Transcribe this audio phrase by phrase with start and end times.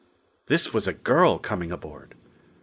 [0.47, 2.15] This was a girl coming aboard.